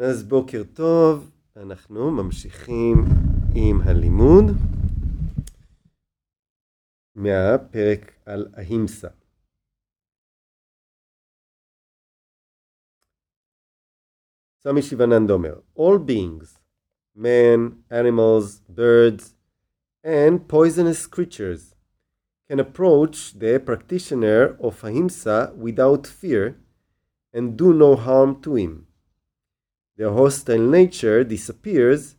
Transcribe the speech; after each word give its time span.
אז 0.00 0.22
בוקר 0.22 0.62
טוב, 0.74 1.30
אנחנו 1.56 2.10
ממשיכים 2.10 2.94
עם 3.54 3.80
הלימוד 3.80 4.44
מהפרק 7.14 8.12
על 8.26 8.46
ההימסה. 8.54 9.08
סמי 14.58 14.82
שיבננד 14.82 15.30
אומר, 15.30 15.60
All 15.76 15.98
beings, 16.08 16.58
men, 17.16 17.72
animals, 17.90 18.60
birds, 18.76 19.34
and 20.04 20.48
poisonous 20.48 21.06
creatures 21.06 21.74
can 22.50 22.60
approach 22.60 23.34
the 23.38 23.58
practitioner 23.58 24.56
of 24.60 24.84
ahimsa 24.84 25.52
without 25.56 26.06
fear 26.06 26.54
and 27.34 27.56
do 27.56 27.72
no 27.74 27.96
harm 27.96 28.40
to 28.42 28.54
him. 28.54 28.87
Their 29.98 30.12
hostile 30.12 30.64
nature 30.64 31.24
disappears 31.24 32.14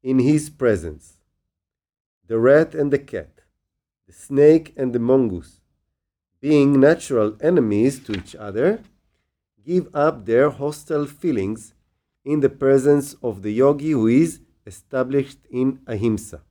in 0.00 0.20
his 0.20 0.48
presence. 0.48 1.18
The 2.28 2.38
rat 2.38 2.72
and 2.72 2.92
the 2.92 3.00
cat, 3.00 3.40
the 4.06 4.12
snake 4.12 4.72
and 4.76 4.92
the 4.92 5.00
mongoose, 5.00 5.60
being 6.40 6.78
natural 6.78 7.36
enemies 7.40 7.98
to 8.04 8.12
each 8.12 8.36
other, 8.36 8.80
give 9.64 9.88
up 9.92 10.24
their 10.24 10.50
hostile 10.50 11.06
feelings 11.06 11.74
in 12.24 12.38
the 12.40 12.48
presence 12.48 13.14
of 13.14 13.42
the 13.42 13.52
yogi 13.52 13.90
who 13.90 14.06
is 14.06 14.38
established 14.64 15.40
in 15.50 15.80
ahimsa. 15.88 16.42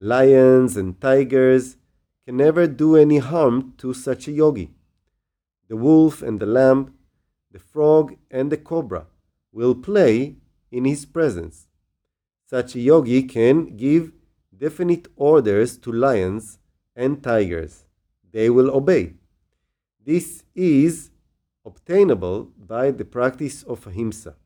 Lions 0.00 0.76
and 0.76 1.00
tigers 1.00 1.76
can 2.24 2.36
never 2.36 2.68
do 2.68 2.94
any 2.94 3.18
harm 3.18 3.74
to 3.78 3.92
such 3.92 4.28
a 4.28 4.32
yogi. 4.32 4.70
The 5.66 5.76
wolf 5.76 6.22
and 6.22 6.38
the 6.38 6.46
lamb, 6.46 6.94
the 7.50 7.58
frog 7.58 8.14
and 8.30 8.52
the 8.52 8.58
cobra 8.58 9.06
will 9.56 9.74
play 9.74 10.36
in 10.70 10.84
his 10.84 11.06
presence. 11.06 11.66
Such 12.44 12.76
a 12.76 12.80
yogi 12.80 13.22
can 13.22 13.74
give 13.78 14.12
definite 14.54 15.08
orders 15.16 15.78
to 15.78 15.90
lions 15.90 16.58
and 16.94 17.22
tigers. 17.22 17.86
They 18.30 18.50
will 18.50 18.70
obey. 18.70 19.14
This 20.04 20.44
is 20.54 21.10
obtainable 21.64 22.50
by 22.74 22.90
the 22.90 23.06
practice 23.06 23.62
of 23.62 23.86
ahimsa. 23.86 24.36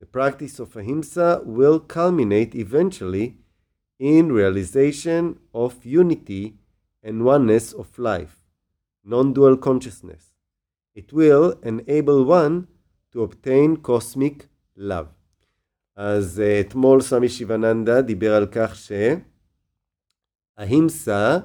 The 0.00 0.06
practice 0.06 0.58
of 0.58 0.74
ahimsa 0.74 1.42
will 1.44 1.78
culminate 1.78 2.56
eventually 2.56 3.38
in 4.00 4.32
realization 4.32 5.38
of 5.54 5.84
unity 5.84 6.56
and 7.00 7.24
oneness 7.24 7.72
of 7.72 7.96
life, 7.96 8.40
non 9.04 9.32
dual 9.32 9.56
consciousness. 9.56 10.32
It 10.96 11.12
will 11.12 11.52
enable 11.62 12.24
one 12.24 12.66
to 13.12 13.18
obtain 13.18 13.76
cosmic 13.86 14.46
love. 14.78 15.06
אז 15.96 16.42
uh, 16.42 16.66
אתמול 16.66 17.00
סמי 17.00 17.28
שיבננדה 17.28 18.02
דיבר 18.02 18.34
על 18.34 18.46
כך 18.52 18.74
שההימסה 20.56 21.38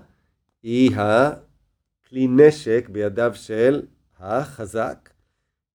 היא 0.63 0.91
הכלי 0.95 2.27
נשק 2.27 2.89
בידיו 2.91 3.31
של 3.35 3.85
החזק, 4.19 5.09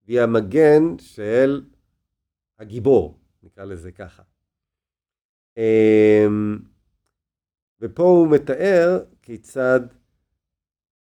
והיא 0.07 0.21
המגן 0.21 0.99
של 0.99 1.63
הגיבור, 2.59 3.19
נקרא 3.43 3.65
לזה 3.65 3.93
ככה. 3.93 4.23
Um, 5.59 5.61
ופה 7.81 8.03
הוא 8.03 8.29
מתאר 8.29 9.05
כיצד 9.23 9.81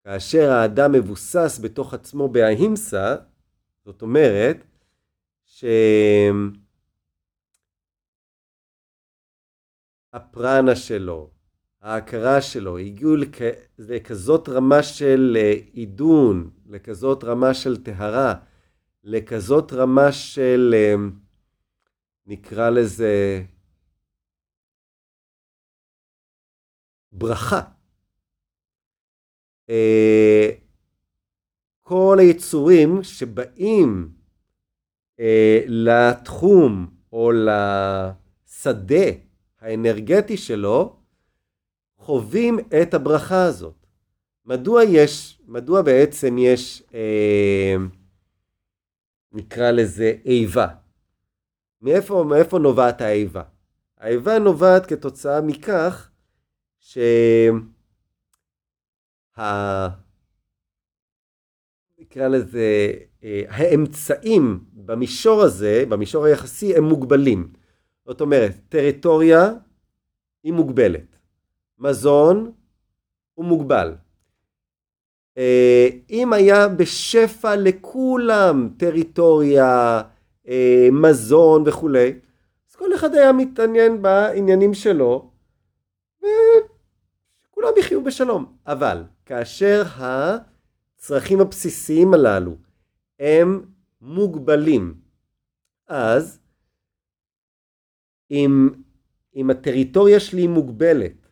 כאשר 0.04 0.50
האדם 0.50 0.92
מבוסס 0.92 1.60
בתוך 1.62 1.94
עצמו 1.94 2.28
בהאימסה, 2.28 3.16
זאת 3.84 4.02
אומרת 4.02 4.64
שהפרנה 10.12 10.76
שלו, 10.76 11.30
ההכרה 11.80 12.42
שלו, 12.42 12.78
הגיעו 12.78 13.16
לכ... 13.16 13.38
לכזאת 13.78 14.48
רמה 14.48 14.82
של 14.82 15.36
עידון, 15.72 16.50
לכזאת 16.66 17.24
רמה 17.24 17.54
של 17.54 17.82
טהרה, 17.82 18.34
לכזאת 19.04 19.72
רמה 19.72 20.12
של, 20.12 20.74
נקרא 22.26 22.70
לזה, 22.70 23.44
ברכה. 27.12 27.60
כל 31.80 32.16
היצורים 32.20 33.02
שבאים 33.02 34.19
לתחום 35.66 36.86
או 37.12 37.32
לשדה 37.32 39.06
האנרגטי 39.60 40.36
שלו, 40.36 40.96
חווים 41.98 42.58
את 42.82 42.94
הברכה 42.94 43.44
הזאת. 43.44 43.86
מדוע 44.46 44.84
יש, 44.84 45.40
מדוע 45.46 45.82
בעצם 45.82 46.36
יש, 46.38 46.82
אה, 46.94 47.76
נקרא 49.32 49.70
לזה 49.70 50.14
איבה? 50.24 50.68
מאיפה, 51.82 52.24
מאיפה 52.28 52.58
נובעת 52.58 53.00
האיבה? 53.00 53.42
האיבה 53.98 54.38
נובעת 54.38 54.86
כתוצאה 54.86 55.40
מכך 55.40 56.10
שה... 56.80 57.50
נקרא 62.10 62.28
לזה, 62.28 62.92
אה, 63.24 63.42
האמצעים 63.48 64.60
במישור 64.72 65.42
הזה, 65.42 65.84
במישור 65.88 66.24
היחסי, 66.24 66.76
הם 66.76 66.84
מוגבלים. 66.84 67.52
זאת 68.06 68.20
אומרת, 68.20 68.52
טריטוריה 68.68 69.52
היא 70.42 70.52
מוגבלת, 70.52 71.16
מזון 71.78 72.52
הוא 73.34 73.44
מוגבל. 73.44 73.94
אה, 75.38 75.88
אם 76.10 76.32
היה 76.32 76.68
בשפע 76.68 77.56
לכולם 77.56 78.68
טריטוריה, 78.76 80.02
אה, 80.48 80.88
מזון 80.92 81.62
וכולי, 81.66 82.12
אז 82.70 82.76
כל 82.76 82.94
אחד 82.94 83.14
היה 83.14 83.32
מתעניין 83.32 84.02
בעניינים 84.02 84.74
שלו, 84.74 85.30
וכולם 86.18 87.72
יחיו 87.78 88.04
בשלום. 88.04 88.52
אבל 88.66 89.02
כאשר 89.26 89.82
הצרכים 91.00 91.40
הבסיסיים 91.40 92.14
הללו 92.14 92.56
הם 93.20 93.64
מוגבלים. 94.00 94.94
אז 95.88 96.38
אם, 98.30 98.70
אם 99.36 99.50
הטריטוריה 99.50 100.20
שלי 100.20 100.46
מוגבלת, 100.46 101.28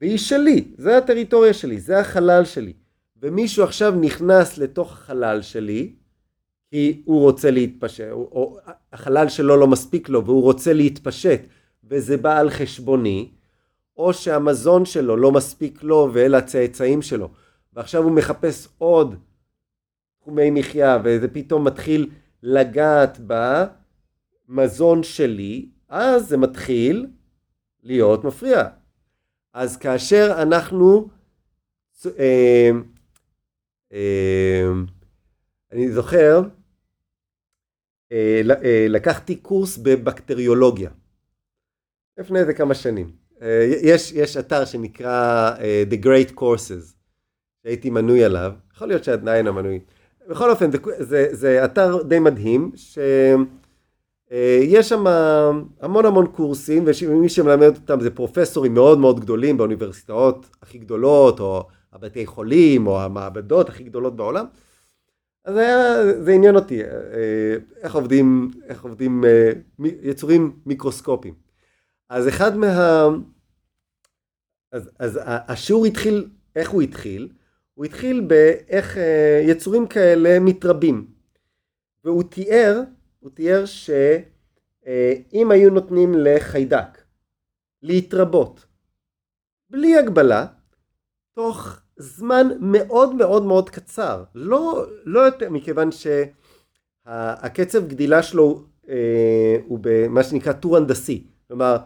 והיא 0.00 0.18
שלי, 0.18 0.64
זה 0.76 0.98
הטריטוריה 0.98 1.54
שלי, 1.54 1.80
זה 1.80 1.98
החלל 1.98 2.44
שלי, 2.44 2.72
ומישהו 3.16 3.64
עכשיו 3.64 3.94
נכנס 4.00 4.58
לתוך 4.58 4.92
החלל 4.92 5.42
שלי, 5.42 5.94
כי 6.70 7.02
הוא 7.04 7.20
רוצה 7.20 7.50
להתפשט, 7.50 8.10
או, 8.10 8.28
או 8.32 8.58
החלל 8.92 9.28
שלו 9.28 9.56
לא 9.56 9.66
מספיק 9.66 10.08
לו 10.08 10.24
והוא 10.24 10.42
רוצה 10.42 10.72
להתפשט, 10.72 11.40
וזה 11.84 12.16
בא 12.16 12.38
על 12.38 12.50
חשבוני, 12.50 13.30
או 13.96 14.14
שהמזון 14.14 14.84
שלו 14.84 15.16
לא 15.16 15.32
מספיק 15.32 15.82
לו 15.82 16.10
ואלה 16.12 16.38
הצאצאים 16.38 17.02
שלו, 17.02 17.30
ועכשיו 17.72 18.02
הוא 18.02 18.12
מחפש 18.12 18.68
עוד 18.78 19.16
תחומי 20.20 20.50
מחיה, 20.50 20.98
וזה 21.04 21.28
פתאום 21.28 21.64
מתחיל 21.66 22.10
לגעת 22.42 23.18
במזון 24.48 25.02
שלי, 25.02 25.68
אז 25.88 26.28
זה 26.28 26.36
מתחיל 26.36 27.06
להיות 27.82 28.24
מפריע. 28.24 28.68
אז 29.52 29.76
כאשר 29.76 30.34
אנחנו, 30.42 31.08
אה, 32.18 32.70
אה, 33.92 34.70
אני 35.72 35.92
זוכר, 35.92 36.42
אה, 38.12 38.40
אה, 38.64 38.86
לקחתי 38.88 39.36
קורס 39.36 39.76
בבקטריולוגיה, 39.76 40.90
לפני 42.18 42.38
איזה 42.38 42.54
כמה 42.54 42.74
שנים. 42.74 43.12
אה, 43.42 43.70
יש, 43.82 44.12
יש 44.12 44.36
אתר 44.36 44.64
שנקרא 44.64 45.50
אה, 45.58 45.84
The 45.90 46.04
Great 46.04 46.38
Courses, 46.38 46.94
שהייתי 47.62 47.90
מנוי 47.90 48.24
עליו, 48.24 48.52
יכול 48.74 48.88
להיות 48.88 49.04
שעדיין 49.04 49.46
המנוי. 49.46 49.80
בכל 50.28 50.50
אופן, 50.50 50.70
זה, 50.70 50.78
זה, 50.98 51.28
זה 51.30 51.64
אתר 51.64 52.02
די 52.02 52.18
מדהים, 52.18 52.72
שיש 52.74 53.44
אה, 54.76 54.82
שם 54.82 55.04
המון 55.80 56.06
המון 56.06 56.26
קורסים, 56.26 56.84
ומי 57.08 57.28
שמלמד 57.28 57.76
אותם 57.76 58.00
זה 58.00 58.10
פרופסורים 58.10 58.74
מאוד 58.74 58.98
מאוד 58.98 59.20
גדולים 59.20 59.56
באוניברסיטאות 59.56 60.46
הכי 60.62 60.78
גדולות, 60.78 61.40
או 61.40 61.68
הבתי 61.92 62.26
חולים, 62.26 62.86
או 62.86 63.00
המעבדות 63.00 63.68
הכי 63.68 63.84
גדולות 63.84 64.16
בעולם. 64.16 64.46
אז 65.44 65.56
היה, 65.56 66.04
זה 66.22 66.32
עניין 66.32 66.56
אותי, 66.56 66.84
אה, 66.84 66.88
איך 67.82 67.94
עובדים, 67.94 68.50
איך 68.64 68.84
עובדים 68.84 69.24
אה, 69.24 69.52
יצורים 70.02 70.56
מיקרוסקופיים. 70.66 71.34
אז 72.08 72.28
אחד 72.28 72.56
מה... 72.56 73.08
אז, 74.72 74.90
אז 74.98 75.20
השיעור 75.24 75.86
התחיל, 75.86 76.28
איך 76.56 76.70
הוא 76.70 76.82
התחיל? 76.82 77.28
הוא 77.74 77.84
התחיל 77.84 78.20
באיך 78.20 78.96
יצורים 79.42 79.86
כאלה 79.86 80.40
מתרבים. 80.40 81.06
והוא 82.04 82.22
תיאר 82.22 82.82
הוא 83.20 83.30
תיאר 83.30 83.64
שאם 83.64 85.50
היו 85.50 85.70
נותנים 85.70 86.14
לחיידק 86.14 87.02
להתרבות 87.82 88.66
בלי 89.70 89.96
הגבלה, 89.96 90.46
תוך 91.34 91.80
זמן 91.96 92.46
מאוד 92.60 93.14
מאוד 93.14 93.42
מאוד 93.42 93.70
קצר, 93.70 94.24
לא, 94.34 94.86
לא 95.04 95.20
יותר 95.20 95.50
מכיוון 95.50 95.90
שהקצב 97.06 97.88
גדילה 97.88 98.22
שלו 98.22 98.64
אה, 98.88 99.56
הוא 99.66 99.78
במה 99.82 100.22
שנקרא 100.22 100.52
טור 100.52 100.76
הנדסי, 100.76 101.26
כלומר 101.48 101.76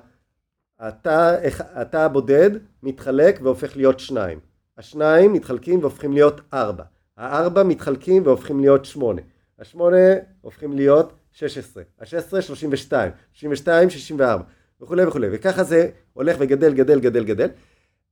התא, 0.79 1.99
הבודד 1.99 2.51
מתחלק 2.83 3.39
והופך 3.43 3.77
להיות 3.77 4.01
שניים, 4.01 4.41
השניים 4.79 5.33
מתחלקים 5.33 5.81
והופכים 5.81 6.13
להיות 6.13 6.41
ארבע, 6.53 6.85
הארבע 7.17 7.63
מתחלקים 7.63 8.27
והופכים 8.27 8.61
להיות 8.61 8.85
שמונה, 8.85 9.23
השמונה 9.59 10.15
הופכים 10.41 10.73
להיות 10.73 11.13
שש 11.33 11.59
עשרה, 11.59 11.83
השש 12.01 12.15
עשרה 12.15 12.43
שלושים 12.43 12.71
ושתיים, 12.73 13.13
שלושים 13.33 13.53
ושתיים 13.53 13.91
שישים 13.91 14.19
וארבע. 14.19 14.45
וכולי 14.81 15.05
וכולי. 15.05 15.29
וככה 15.33 15.65
זה 15.65 15.91
הולך 16.13 16.37
וגדל 16.41 16.75
גדל 16.75 17.01
גדל 17.01 17.25
גדל. 17.25 17.49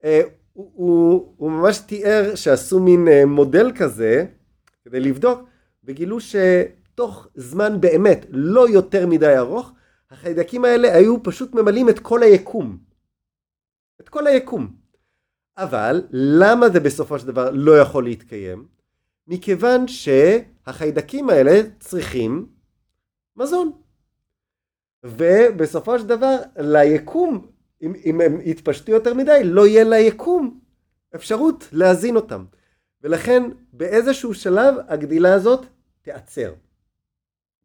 אה, 0.05 0.21
הוא, 0.53 0.71
הוא, 0.75 1.35
הוא 1.37 1.51
ממש 1.51 1.79
תיאר 1.79 2.35
שעשו 2.35 2.81
מין 2.81 3.09
אה, 3.09 3.27
מודל 3.27 3.73
כזה 3.79 4.27
כדי 4.85 5.01
לבדוק 5.01 5.49
וגילו 5.85 6.19
שתוך 6.21 7.29
זמן 7.35 7.81
באמת 7.81 8.27
לא 8.31 8.69
יותר 8.69 9.07
מדי 9.07 9.37
ארוך 9.37 9.73
החיידקים 10.11 10.65
האלה 10.65 10.95
היו 10.95 11.23
פשוט 11.23 11.55
ממלאים 11.55 11.89
את 11.89 11.99
כל 11.99 12.23
היקום. 12.23 12.79
את 14.01 14.09
כל 14.09 14.27
היקום 14.27 14.84
אבל 15.57 16.03
למה 16.11 16.69
זה 16.69 16.81
בסופו 16.81 17.19
של 17.19 17.27
דבר 17.27 17.51
לא 17.53 17.79
יכול 17.79 18.05
להתקיים? 18.05 18.67
מכיוון 19.27 19.89
שהחיידקים 19.89 21.31
האלה 21.31 21.61
צריכים 21.81 22.47
מזון 23.37 23.73
ובסופו 25.05 25.99
של 25.99 26.07
דבר 26.07 26.37
ליקום 26.59 27.47
אם, 27.83 27.93
אם 28.05 28.21
הם 28.21 28.41
יתפשטו 28.45 28.93
יותר 28.93 29.15
מדי, 29.15 29.41
לא 29.45 29.67
יהיה 29.67 29.85
ליקום 29.85 30.61
אפשרות 31.15 31.69
להזין 31.73 32.17
אותם. 32.17 32.45
ולכן 33.03 33.43
באיזשהו 33.73 34.35
שלב 34.35 34.75
הגדילה 34.89 35.35
הזאת 35.35 35.67
תיעצר. 36.03 36.55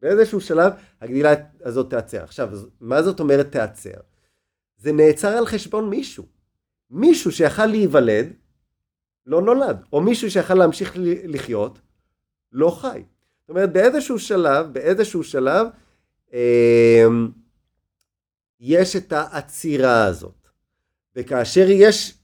באיזשהו 0.02 0.40
שלב 0.40 0.72
הגדילה 1.00 1.34
הזאת 1.60 1.90
תיעצר. 1.90 2.22
עכשיו, 2.24 2.50
מה 2.80 3.02
זאת 3.02 3.20
אומרת 3.20 3.52
תיעצר? 3.52 4.00
זה 4.76 4.92
נעצר 4.92 5.28
על 5.28 5.46
חשבון 5.46 5.90
מישהו. 5.90 6.39
מישהו 6.90 7.32
שיכל 7.32 7.66
להיוולד, 7.66 8.32
לא 9.26 9.42
נולד. 9.42 9.84
או 9.92 10.00
מישהו 10.00 10.30
שיכל 10.30 10.54
להמשיך 10.54 10.92
לחיות, 11.24 11.78
לא 12.52 12.70
חי. 12.80 13.02
זאת 13.40 13.50
אומרת, 13.50 13.72
באיזשהו 13.72 14.18
שלב, 14.18 14.72
באיזשהו 14.72 15.24
שלב, 15.24 15.66
אה, 16.34 17.06
יש 18.60 18.96
את 18.96 19.12
העצירה 19.12 20.04
הזאת. 20.04 20.48
וכאשר 21.16 21.66
יש, 21.68 22.18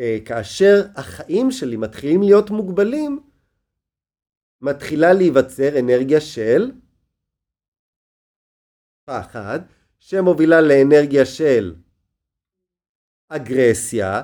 אה, 0.00 0.18
כאשר 0.24 0.86
החיים 0.96 1.50
שלי 1.50 1.76
מתחילים 1.76 2.22
להיות 2.22 2.50
מוגבלים, 2.50 3.20
מתחילה 4.60 5.12
להיווצר 5.12 5.78
אנרגיה 5.78 6.20
של 6.20 6.70
פחד, 9.04 9.60
שמובילה 9.98 10.60
לאנרגיה 10.60 11.26
של 11.26 11.74
אגרסיה, 13.28 14.22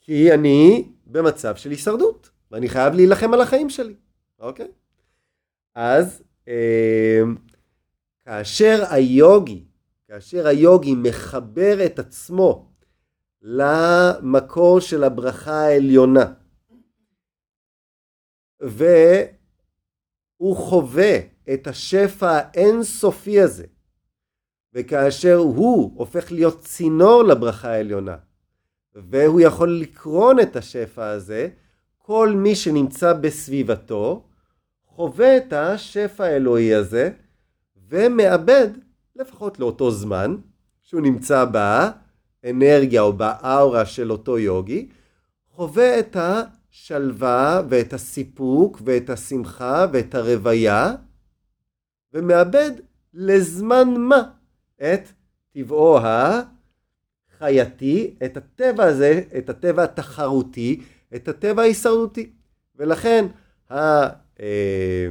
כי 0.00 0.34
אני 0.34 0.88
במצב 1.06 1.56
של 1.56 1.70
הישרדות, 1.70 2.30
ואני 2.50 2.68
חייב 2.68 2.94
להילחם 2.94 3.34
על 3.34 3.40
החיים 3.40 3.70
שלי, 3.70 3.94
אוקיי? 4.38 4.68
אז 5.74 6.22
אה, 6.48 7.20
כאשר 8.24 8.84
היוגי 8.90 9.64
כאשר 10.08 10.46
היוגי 10.46 10.94
מחבר 10.94 11.86
את 11.86 11.98
עצמו 11.98 12.70
למקור 13.42 14.80
של 14.80 15.04
הברכה 15.04 15.60
העליונה 15.60 16.32
והוא 18.60 20.56
חווה 20.56 21.18
את 21.54 21.66
השפע 21.66 22.30
האינסופי 22.30 23.40
הזה 23.40 23.66
וכאשר 24.72 25.34
הוא 25.34 25.92
הופך 25.98 26.32
להיות 26.32 26.60
צינור 26.60 27.22
לברכה 27.22 27.68
העליונה 27.68 28.16
והוא 29.10 29.40
יכול 29.40 29.80
לקרון 29.80 30.40
את 30.40 30.56
השפע 30.56 31.06
הזה 31.06 31.48
כל 31.98 32.32
מי 32.36 32.54
שנמצא 32.54 33.12
בסביבתו 33.12 34.24
חווה 34.86 35.36
את 35.36 35.52
השפע 35.52 36.24
האלוהי 36.24 36.74
הזה 36.74 37.10
ומאבד 37.88 38.68
לפחות 39.16 39.58
לאותו 39.58 39.90
זמן 39.90 40.36
שהוא 40.82 41.00
נמצא 41.00 41.44
באנרגיה 42.44 43.02
או 43.02 43.12
באאורה 43.12 43.86
של 43.86 44.12
אותו 44.12 44.38
יוגי, 44.38 44.88
חווה 45.50 45.98
את 45.98 46.16
השלווה 46.16 47.62
ואת 47.68 47.92
הסיפוק 47.92 48.80
ואת 48.84 49.10
השמחה 49.10 49.86
ואת 49.92 50.14
הרוויה 50.14 50.94
ומאבד 52.12 52.70
לזמן 53.14 53.94
מה 53.96 54.22
את 54.82 55.08
טבעו 55.54 55.98
החייתי, 57.38 58.14
את 58.24 58.36
הטבע 58.36 58.84
הזה, 58.84 59.22
את 59.38 59.50
הטבע 59.50 59.84
התחרותי, 59.84 60.80
את 61.14 61.28
הטבע 61.28 61.62
ההישרדותי. 61.62 62.32
ולכן 62.76 63.26
ה... 63.70 63.74
אה, 64.40 65.08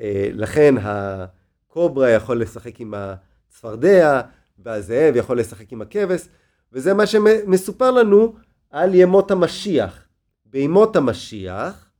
אה, 0.00 0.28
לכן. 0.32 0.74
הקוברה 0.82 2.10
יכול 2.10 2.42
לשחק 2.42 2.80
עם 2.80 2.94
הצפרדע, 2.94 4.20
והזאב 4.58 5.16
יכול 5.16 5.40
לשחק 5.40 5.72
עם 5.72 5.82
הכבש, 5.82 6.28
וזה 6.72 6.94
מה 6.94 7.06
שמסופר 7.06 7.90
לנו 7.90 8.34
על 8.70 8.94
ימות 8.94 9.30
המשיח. 9.30 10.04
בימות 10.46 10.96
המשיח, 10.96 11.90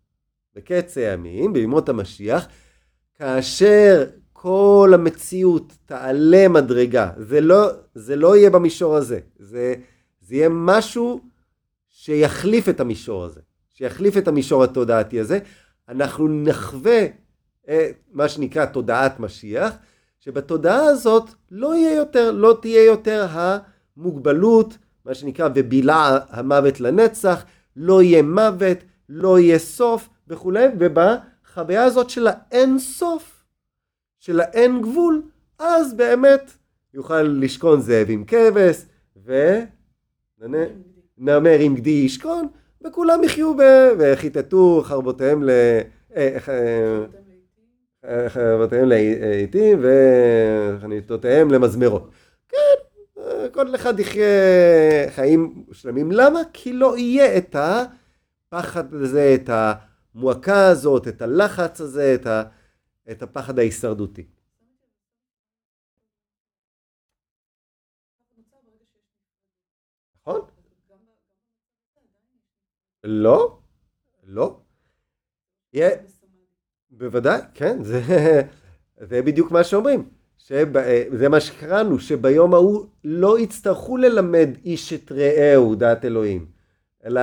בקץ 0.54 0.98
הימים, 0.98 1.52
בימות 1.52 1.88
המשיח, 1.88 2.48
כאשר 3.14 4.06
כל 4.40 4.90
המציאות 4.94 5.72
תעלה 5.86 6.48
מדרגה, 6.48 7.10
זה 7.16 7.40
לא, 7.40 7.70
זה 7.94 8.16
לא 8.16 8.36
יהיה 8.36 8.50
במישור 8.50 8.96
הזה, 8.96 9.18
זה, 9.38 9.74
זה 10.20 10.34
יהיה 10.34 10.48
משהו 10.48 11.20
שיחליף 11.88 12.68
את 12.68 12.80
המישור 12.80 13.24
הזה, 13.24 13.40
שיחליף 13.74 14.16
את 14.16 14.28
המישור 14.28 14.64
התודעתי 14.64 15.20
הזה, 15.20 15.38
אנחנו 15.88 16.28
נחווה 16.28 17.06
מה 18.12 18.28
שנקרא 18.28 18.66
תודעת 18.66 19.20
משיח, 19.20 19.74
שבתודעה 20.20 20.84
הזאת 20.84 21.30
לא 21.50 21.74
יהיה 21.74 21.94
יותר, 21.96 22.30
לא 22.30 22.58
תהיה 22.62 22.84
יותר 22.84 23.26
המוגבלות, 23.30 24.78
מה 25.04 25.14
שנקרא 25.14 25.48
ובילה 25.54 26.18
המוות 26.30 26.80
לנצח, 26.80 27.44
לא 27.76 28.02
יהיה 28.02 28.22
מוות, 28.22 28.78
לא 29.08 29.38
יהיה 29.38 29.58
סוף 29.58 30.08
וכולי, 30.28 30.64
ובחוויה 30.78 31.84
הזאת 31.84 32.10
של 32.10 32.26
האין 32.26 32.78
סוף, 32.78 33.37
של 34.18 34.40
האין 34.40 34.82
גבול, 34.82 35.22
אז 35.58 35.94
באמת 35.94 36.52
יוכל 36.94 37.22
לשכון 37.22 37.80
זאב 37.80 38.06
עם 38.08 38.24
כבש, 38.24 38.76
ונמר 40.38 41.58
עם 41.60 41.74
גדי 41.74 41.90
ישכון, 41.90 42.48
וכולם 42.86 43.24
יחיו 43.24 43.56
ב... 43.56 43.62
וכיתתו 43.98 44.82
חרבותיהם 44.84 45.44
ל... 45.44 45.50
אה, 46.16 46.38
אה, 48.04 48.28
חרבותיהם 48.28 48.88
לעיתים 48.88 49.82
וחניתותיהם 49.82 51.50
למזמרות. 51.50 52.10
כן, 52.48 53.22
כל 53.52 53.74
אחד 53.74 54.00
יחיה 54.00 54.24
חיים 55.14 55.64
שלמים. 55.72 56.12
למה? 56.12 56.40
כי 56.52 56.72
לא 56.72 56.98
יהיה 56.98 57.38
את 57.38 57.56
הפחד 57.58 58.94
הזה, 58.94 59.34
את 59.34 59.50
המועקה 59.52 60.66
הזאת, 60.66 61.08
את 61.08 61.22
הלחץ 61.22 61.80
הזה, 61.80 62.14
את, 62.14 62.26
ה, 62.26 62.42
את 63.10 63.22
הפחד 63.22 63.58
ההישרדותי. 63.58 64.26
נכון? 70.20 70.40
לא, 73.04 73.58
לא. 74.26 74.60
בוודאי, 76.90 77.40
כן, 77.54 77.82
זה, 77.82 78.00
בדיוק 79.22 79.50
מה 79.50 79.64
שאומרים. 79.64 80.08
זה 81.12 81.28
מה 81.30 81.40
שקראנו, 81.40 81.98
שביום 81.98 82.54
ההוא 82.54 82.86
לא 83.04 83.38
יצטרכו 83.38 83.96
ללמד 83.96 84.48
איש 84.64 84.92
את 84.92 85.12
רעהו 85.12 85.74
דעת 85.74 86.04
אלוהים, 86.04 86.46
אלא 87.04 87.20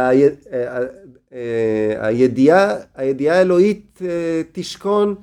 הידיעה, 1.99 2.75
הידיעה 2.95 3.37
האלוהית 3.37 3.99
אה, 4.05 4.41
תשכון 4.51 5.15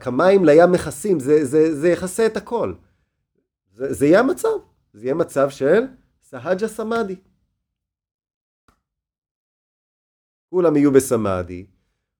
כמים 0.00 0.44
לים 0.44 0.72
מכסים, 0.72 1.20
זה, 1.20 1.88
יכסה 1.88 2.26
את 2.26 2.36
הכל. 2.36 2.74
זה, 3.72 3.92
זה 3.92 4.06
יהיה 4.06 4.20
המצב, 4.20 4.48
זה 4.92 5.04
יהיה 5.04 5.14
מצב 5.14 5.50
של 5.50 5.86
סהג'ה 6.22 6.68
סמאדי. 6.68 7.16
כולם 10.50 10.76
יהיו 10.76 10.92
בסמאדי, 10.92 11.66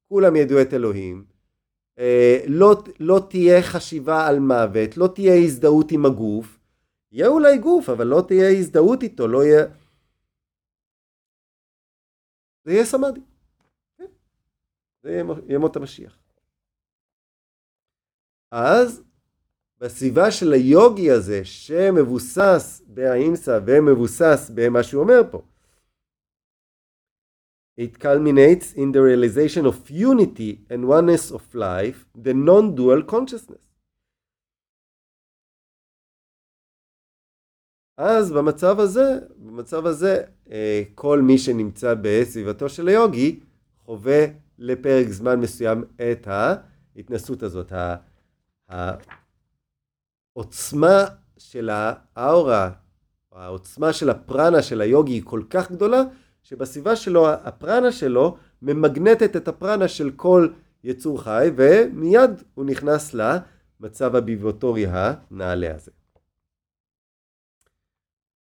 כולם 0.09 0.37
ידעו 0.37 0.63
את 0.63 0.75
אלוהים, 0.75 1.25
אה, 1.99 2.45
לא, 2.47 2.83
לא 3.01 3.27
תהיה 3.31 3.63
חשיבה 3.63 4.27
על 4.27 4.39
מוות, 4.39 4.97
לא 4.97 5.09
תהיה 5.15 5.35
הזדהות 5.35 5.93
עם 5.93 6.07
הגוף, 6.07 6.59
יהיה 7.13 7.29
אולי 7.29 7.59
גוף, 7.59 7.89
אבל 7.89 8.07
לא 8.07 8.25
תהיה 8.29 8.51
הזדהות 8.51 9.03
איתו, 9.03 9.29
לא 9.29 9.45
יהיה... 9.45 9.65
זה 12.65 12.73
יהיה 12.73 12.85
סמאדי. 12.85 13.21
זה 15.03 15.23
ימות 15.49 15.77
המשיח. 15.77 16.19
אז 18.51 19.03
בסביבה 19.79 20.31
של 20.31 20.53
היוגי 20.53 21.11
הזה, 21.11 21.45
שמבוסס 21.45 22.83
באימסה 22.87 23.59
ומבוסס 23.67 24.51
במה 24.55 24.83
שהוא 24.83 25.03
אומר 25.03 25.21
פה, 25.31 25.43
It 27.81 28.01
culminates 28.01 28.73
in 28.75 28.91
the 28.91 29.01
realization 29.01 29.65
of 29.65 29.89
unity 29.89 30.53
and 30.69 30.89
oneness 30.89 31.31
of 31.31 31.55
life, 31.55 32.07
the 32.25 32.35
non-dual 32.35 33.03
consciousness. 33.05 33.69
אז 37.97 38.33
במצב 38.33 38.81
הזה, 38.81 39.19
במצב 39.37 39.87
הזה, 39.87 40.23
אה, 40.51 40.83
כל 40.95 41.21
מי 41.23 41.39
שנמצא 41.39 41.95
בסביבתו 42.03 42.69
של 42.69 42.89
היוגי 42.89 43.41
חווה 43.85 44.25
לפרק 44.59 45.09
זמן 45.09 45.41
מסוים 45.41 45.85
את 46.13 46.29
ההתנסות 46.29 47.43
הזאת. 47.43 47.73
העוצמה 50.37 51.05
של 51.39 51.71
האורה, 52.17 52.71
העוצמה 53.33 53.93
של 53.93 54.11
הפרנה 54.11 54.63
של 54.63 54.81
היוגי 54.81 55.13
היא 55.13 55.23
כל 55.25 55.43
כך 55.51 55.73
גדולה, 55.73 56.03
שבסביבה 56.43 56.97
שלו, 56.97 57.29
הפרנה 57.29 57.93
שלו 57.93 58.37
ממגנטת 58.63 59.37
את 59.37 59.49
הפרנה 59.49 59.89
של 59.89 60.11
כל 60.11 60.49
יצור 60.85 61.23
חי, 61.23 61.51
ומיד 61.57 62.31
הוא 62.55 62.65
נכנס 62.65 63.15
למצב 63.15 64.17
הביבוטורי 64.17 64.87
הנעלה 64.87 65.75
הזה. 65.75 65.91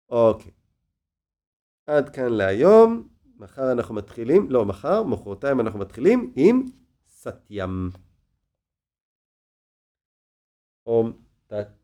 אוקיי. 0.08 0.50
עד 1.86 2.08
כאן 2.08 2.32
להיום. 2.32 3.11
מחר 3.42 3.72
אנחנו 3.72 3.94
מתחילים, 3.94 4.50
לא 4.50 4.64
מחר, 4.64 5.02
מחרתיים 5.02 5.60
אנחנו 5.60 5.78
מתחילים 5.78 6.32
עם 6.36 6.62
סטיאם. 7.08 7.88
אום 10.86 11.12
תת 11.46 11.81